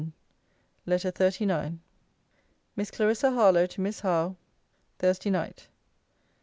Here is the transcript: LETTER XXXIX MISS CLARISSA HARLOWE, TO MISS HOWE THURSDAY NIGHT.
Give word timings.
LETTER 0.87 1.11
XXXIX 1.11 1.77
MISS 2.75 2.89
CLARISSA 2.89 3.29
HARLOWE, 3.33 3.67
TO 3.67 3.81
MISS 3.81 3.99
HOWE 3.99 4.35
THURSDAY 4.97 5.29
NIGHT. 5.29 5.67